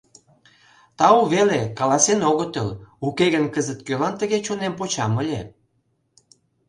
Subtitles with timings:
[0.97, 2.69] Тау веле, каласен огытыл,
[3.07, 5.41] уке гын кызыт кӧлан тыге чонем почам ыле?